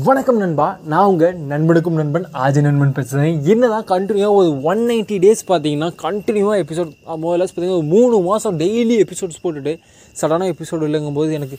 [0.00, 0.66] வணக்கம் நண்பா.
[0.90, 6.60] நான் உங்கள் நண்பனுக்கும் நண்பன் ஆஜ நண்பன் பேசுகிறேன் என்னதான் கண்டினியூவாக ஒரு ஒன் நைன்ட்டி டேஸ் பார்த்தீங்கன்னா கண்டினியூவாக
[6.62, 6.92] எபிசோட்
[7.22, 9.72] முதல்ல பார்த்தீங்கன்னா ஒரு மூணு மாதம் டெய்லி எபிசோட்ஸ் போட்டுட்டு
[10.20, 11.58] சடனாக எபிசோடு இல்லைங்கும்போது எனக்கு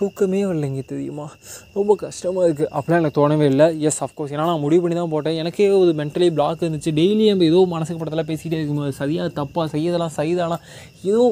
[0.00, 1.26] தூக்கமே இல்லைங்க தெரியுமா?
[1.78, 3.68] ரொம்ப கஷ்டமாக இருக்குது அப்படிலாம் எனக்கு தோணவே இல்லை.
[3.88, 5.40] எஸ் அஃப்கோர்ஸ் ஏன்னா நான் முடிவு பண்ணி தான் போட்டேன்.
[5.44, 6.92] எனக்கே ஒரு மென்டலி பிளாக் இருந்துச்சு.
[7.00, 10.58] டெய்லி நம்ம ஏதோ மனசுக்கு படத்தெல்லாம் பேசிகிட்டே இருக்கும்போது சரியாக தப்பாக செய்யதெல்லாம் செய்தானா
[11.12, 11.24] ஏதோ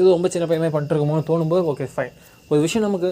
[0.00, 2.14] ஏதோ ரொம்ப சின்ன பையமே பண்ணிட்டுருக்கோமோன்னு தோணும்போது ஓகே ஃபைன்
[2.48, 3.10] ஒரு விஷயம் நமக்கு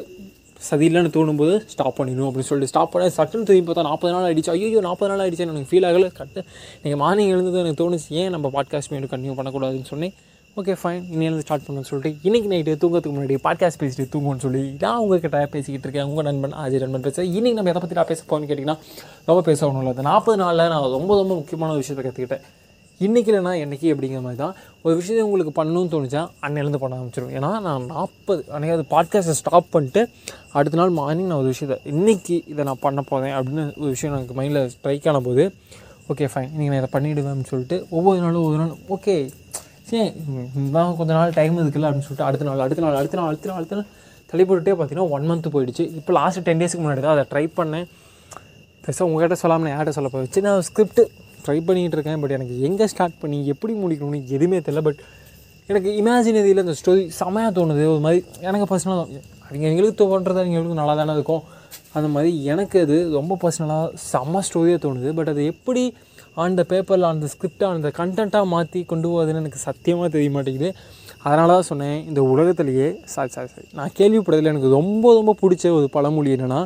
[0.71, 4.51] சரியில்லைன்னு தோணும்போது ஸ்டாப் பண்ணிடணும் அப்படின்னு சொல்லிட்டு ஸ்டாப் பண்ண சட்டுன்னு திரும்பி பார்த்தா நாற்பது நாள் ஆயிடுச்சு.
[4.51, 6.12] ஐயோ நாற்பது நாள் ஆயிடுச்சு எனக்கு ஃபீல் ஆகலை.
[6.12, 6.43] கட்டு.
[6.83, 10.15] நீங்கள் மார்னிங் எழுந்தது எனக்கு தோணுச்சு ஏன் நம்ம பாட்காஸ்ட் மீண்டும் கண்டினியூ பண்ணக்கூடாதுன்னு சொன்னேன்.
[10.56, 14.98] ஓகே ஃபைன் இன்னும் ஸ்டார்ட் பண்ணணும்னு சொல்லிட்டு இன்றைக்கி நைட்டு தூங்கத்துக்கு முன்னாடி பாட்காஸ்ட் பேசிட்டு தூங்கும்னு சொல்லி நான்
[14.98, 16.09] உங்ககிட்ட பேசிக்கிட்டு இருக்கேன்.
[16.11, 18.79] உங்கள் நண்பன் அஜய் நண்பன் பேசுகிறேன் இன்றைக்கி நம்ம எதை பற்றி நான் பேச போகணும்னு கேட்டிங்கன்னா
[19.25, 20.05] ரொம்ப பேச ஒன்றும் இல்லை.
[20.11, 22.45] நாற்பது நாளில் நான் ரொம்ப ரொம்ப முக்கியமான விஷயத்தை கற்றுக்கிட்டேன்
[23.01, 27.61] இன்றைக்கி இல்லைனா என்றைக்கு அப்படிங்கிற மாதிரி தான் ஒரு விஷயத்தை உங்களுக்கு பண்ணணும்னு தோணுச்சா அன்னையிலேருந்து பண்ண ஆரம்பிச்சிடும் ஏன்னா
[27.61, 30.03] நான் நாற்பது அன்றைக்கி அது பாட்காஸ்ட்டை ஸ்டாப் பண்ணிட்டு
[30.53, 34.37] அடுத்த நாள் மார்னிங் நான் ஒரு விஷயத்தை இன்றைக்கி இதை நான் பண்ண போகிறேன் அப்படின்னு ஒரு விஷயம் எனக்கு
[34.41, 35.55] மைண்டில் ஸ்ட்ரைக் ஆன போது
[36.09, 39.17] ஓகே ஃபைன் நீங்கள் நான் இதை பண்ணிவிடுவேன் சொல்லிட்டு ஒவ்வொரு நாளும் ஒவ்வொரு நாள் ஓகே
[39.89, 40.12] சரி
[40.59, 43.56] இதான் கொஞ்ச நாள் டைம் இருக்குல்ல அப்படின்னு சொல்லிட்டு அடுத்த நாள் அடுத்த நாள் அடுத்த நாள் அடுத்த நாள்
[43.56, 43.89] அடுத்த நாள்
[44.27, 45.84] தள்ளி போட்டுட்டே பார்த்தீங்கன்னா ஒன் மந்த் போயிடுச்சு.
[45.95, 47.87] இப்போ லாஸ்ட் டென் டேஸ்க்கு முன்னாடி தான் அதை ட்ரை பண்ணேன்.
[48.84, 51.03] பெருசாக உங்கள்கிட்ட சொல்லாமல் நான் யார்கிட்ட சொல்ல போய் நான் ஸ்கிரிப்ட்டு
[51.45, 55.01] ட்ரை பண்ணிகிட்டு இருக்கேன் பட் எனக்கு எங்கே ஸ்டார்ட் பண்ணி எப்படி முடிக்கணும்னு எதுவுமே தெரில பட்
[55.71, 57.83] எனக்கு இமேஜினரியில் இந்த ஸ்டோரி செமையாக தோணுது.
[57.95, 61.43] ஒரு மாதிரி எனக்கு பர்சனலாக அவங்க எங்களுக்கு தோன்றது எங்களுக்கு நல்லா தானே இருக்கும்.
[61.99, 65.11] அந்த மாதிரி எனக்கு அது ரொம்ப பர்சனலாக செம்ம ஸ்டோரியாக தோணுது.
[65.19, 65.84] பட் அது எப்படி
[66.43, 70.71] ஆன் த பேப்பரில் அந்த ஸ்கிரிப்டை அந்த கண்டென்ட்டாக மாற்றி கொண்டு போகுதுன்னு எனக்கு சத்தியமாக தெரிய மாட்டேங்குது.
[71.27, 75.89] அதனால தான் சொன்னேன் இந்த உலகத்திலேயே சாரி சாரி சாரி நான் கேள்விப்பட்டதில் எனக்கு ரொம்ப ரொம்ப பிடிச்ச ஒரு
[75.97, 76.61] பழமொழி என்னென்னா